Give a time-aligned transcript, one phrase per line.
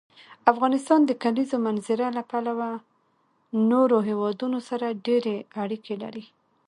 [0.51, 2.83] افغانستان د کلیزو منظره له پلوه له
[3.71, 6.23] نورو هېوادونو سره ډېرې اړیکې لري.